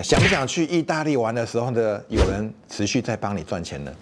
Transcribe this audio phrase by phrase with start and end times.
[0.00, 2.02] 想不想去意大利玩的时候呢？
[2.08, 3.92] 有人持续在帮你赚钱呢？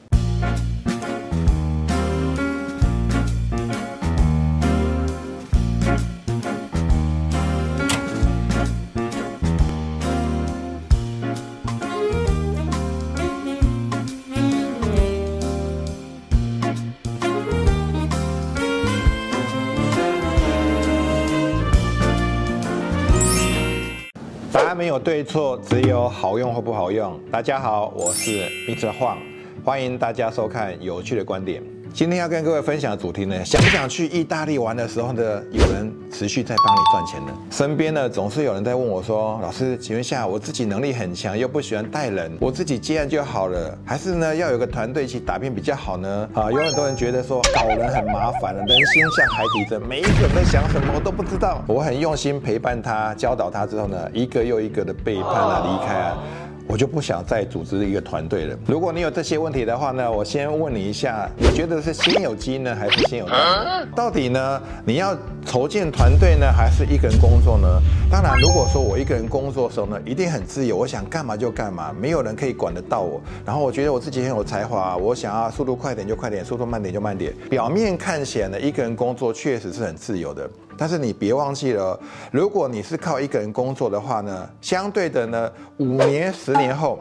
[24.52, 27.18] 答案没有对错，只有好用或不好用。
[27.30, 28.90] 大家好，我是 Mr.
[28.98, 29.18] Huang，
[29.64, 31.62] 欢迎大家收看有趣的观点。
[31.92, 37.32] 今天要跟各位分享的主题呢，想不想去意大利玩的时候呢，有人持续在帮你赚钱呢？
[37.50, 46.28] 身边呢总是有人在问我说，老师，请问下，我自己能力很强，又不喜欢带人，我自己接案就好了，还是呢要有个团队一起打拼比较好呢？
[46.32, 51.62] 啊，有很多人觉得说搞人很麻烦了，人心像海底针，每一个人在想什么我都不知道。
[51.66, 56.18] 我很用心陪伴他，教导他之后呢，一个又一个的背叛啊，离开啊。
[56.70, 58.56] 我就不想再组织一个团队了。
[58.68, 63.88] 如果你有这些问题的话呢，我先问你一下，你觉得是先有鸡呢，还是先有蛋？
[63.96, 67.66] 到底呢，你要筹建团队呢，还是一个人工作呢？
[68.08, 73.20] 当然，如果说我一个人工作的时候呢，一定很自由，我想干嘛就干嘛，没有人可以管得到我。
[73.44, 77.34] 然后我觉得我自己很有才华，我想要速度快点就快点，速度慢点就慢点。
[77.50, 80.48] 表面看起来呢，一个人工作确实是很自由的。
[80.80, 82.00] 但是你别忘记了，
[82.32, 86.98] 如果你是靠一个人工作的话呢，相对的呢，五年、十年后，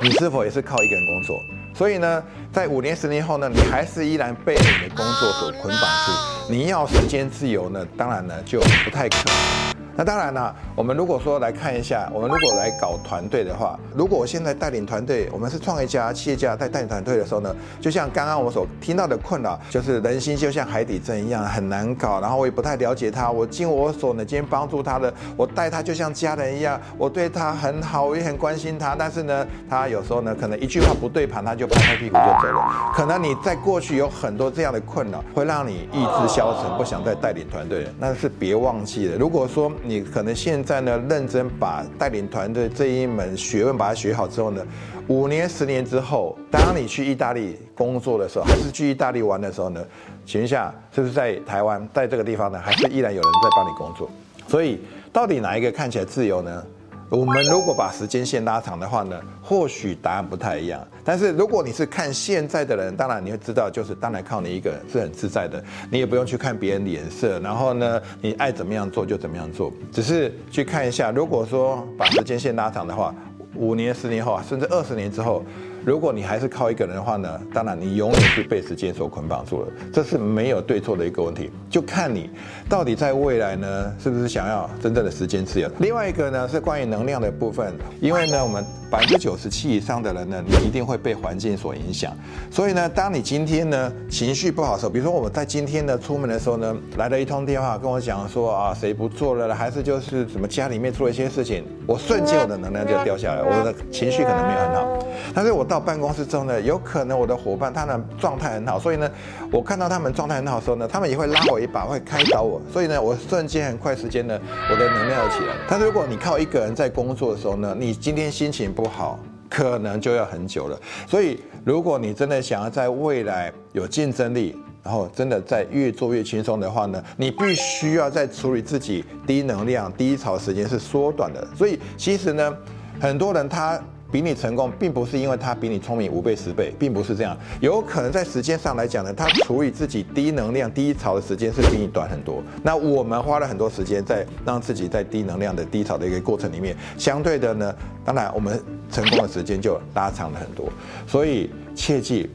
[0.00, 1.36] 你是否也是靠一个人工作？
[1.74, 6.12] 所以呢，在五年、十年后呢，你还是依然被你的工作所捆绑住。
[6.48, 9.61] 你要时间自由呢，当然呢就不太可能。
[9.94, 32.92] 那当然了，我们如果说来看一下，我们如果来搞团队的话，如果我现在带领团队，我们是创业家、企业家在带领团队的时候呢，就像刚刚我所听到的困扰，就是人心就像海底针一样很难搞，然后我也不太了解他，我尽我所能，今天帮助他的，我带他就像家人一样，我对他很好，我也很关心他，但是呢，他有时候呢，可能一句话不对盘，他就拍拍屁股就走了。
[32.94, 39.16] 可能你在过去有很多这样的困扰，会让你意志消沉，不想再带领团队，那是别忘记了。
[39.18, 44.64] 如果说你可能现在呢，认真把带领团队这一门学问把它学好之后呢，
[45.08, 49.84] 五年、十年之后，当你去意大利工作的时候，还是去意大利玩的时候呢，
[50.24, 54.08] 请问下，是不是在台湾，在这个地方呢，还是依然有人在帮你工作？
[54.46, 54.80] 所以，
[55.12, 56.64] 到底哪一个看起来自由呢？
[57.12, 60.80] 我们如果把时间线拉长的话呢，或许答案不太一样。
[61.04, 71.10] 但是如果你是看现在的人，当然你会知道，就是当然靠你一个人是很自在的，你也不用去看别人脸色，然后呢，你爱怎么样做就怎么样做，只是去看一下。
[71.10, 73.14] 如果说把时间线拉长的话，
[73.62, 75.42] 五年、十年后啊，甚至二十年之后。
[75.84, 82.30] 如果你还是靠一个人的话呢，当然你永远是被时间所捆绑住了，这是没有对错的一个问题，就看你
[82.68, 85.68] 到底在未来呢，是不是想要真正的时间自由。
[85.80, 92.16] 另外一个呢是关于能量的部分，因为呢我们百分之九十七以上的人呢，你一定会被环境所影响，
[92.48, 104.98] 所以呢，当你今天呢情绪不好的时候，比如说我们在今天呢出门的时候呢，来了一通电话跟我讲说啊谁不做了，还是就是什么家里面出了一些事情，我瞬间我的能量就掉下来，我的情绪可能没有很好，
[105.34, 105.62] 但是我。
[105.72, 109.10] 到办公室之后呢，有可能我的伙伴他的状态很好，所以呢，
[109.50, 114.38] 我看到他们状态很好的时候呢，他们也会拉我一把，会开导我，所以呢，我瞬间很快时间呢，
[114.70, 115.54] 我的能量要起来。
[115.66, 119.18] 但是如果你靠一个人在工作的时候呢，你今天心情不好，
[119.48, 120.78] 可能就要很久了。
[121.08, 131.48] 所以如果你真的想要在未来有竞争力，然后真的在越做越轻松的话呢，你必须要在处理自己低能量、低潮时间是缩短的。
[131.56, 132.54] 所以其实呢，
[133.02, 133.80] 很多人他。
[134.12, 137.34] 比你成功，并不是因为他比你聪明五倍十倍，并不是这样。
[137.62, 142.42] 有可能在时间上来讲呢，他处于自己低能量、低潮的时间是比你短很多。
[142.62, 147.74] 那我们花了很多时间在让自己在低能量的低潮的一个过程里面，相对的呢，
[148.04, 150.70] 当然我们成功的时间就拉长了很多。
[151.06, 152.28] 所以切记，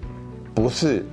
[0.56, 1.06] 不是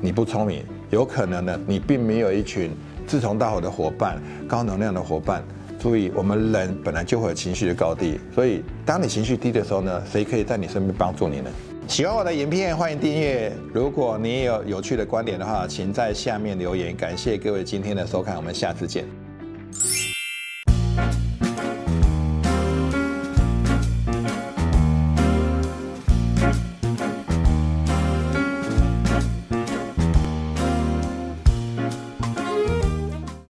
[0.00, 2.70] 你不聪明，有可能呢，你并没有一群
[3.04, 5.42] 志同道合的伙伴、高能量的伙伴。
[5.84, 11.50] 注意，我们人本来就会有情绪的高低，所以当你情绪低的时候呢，谁可以在你身边帮助你呢？
[11.86, 13.52] 喜欢我的影片，欢迎订阅。
[13.70, 16.96] 如果你有有趣的观点的话，请在下面留言。
[16.96, 19.23] 感谢各位今天的收看，我们下次见。